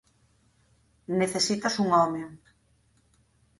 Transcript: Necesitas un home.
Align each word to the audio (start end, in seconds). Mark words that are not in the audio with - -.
Necesitas 1.21 1.79
un 1.85 1.93
home. 2.01 2.25